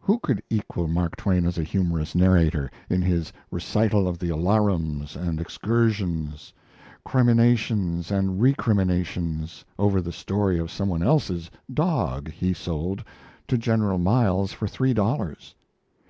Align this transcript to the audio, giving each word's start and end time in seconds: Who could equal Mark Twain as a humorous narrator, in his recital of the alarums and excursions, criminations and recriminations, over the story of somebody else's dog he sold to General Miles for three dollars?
Who 0.00 0.18
could 0.18 0.42
equal 0.50 0.88
Mark 0.88 1.16
Twain 1.16 1.46
as 1.46 1.56
a 1.56 1.62
humorous 1.62 2.14
narrator, 2.14 2.70
in 2.90 3.00
his 3.00 3.32
recital 3.50 4.06
of 4.06 4.18
the 4.18 4.28
alarums 4.28 5.16
and 5.16 5.40
excursions, 5.40 6.52
criminations 7.02 8.10
and 8.10 8.42
recriminations, 8.42 9.64
over 9.78 10.02
the 10.02 10.12
story 10.12 10.58
of 10.58 10.70
somebody 10.70 11.04
else's 11.06 11.50
dog 11.72 12.30
he 12.30 12.52
sold 12.52 13.02
to 13.48 13.56
General 13.56 13.96
Miles 13.96 14.52
for 14.52 14.68
three 14.68 14.92
dollars? 14.92 15.54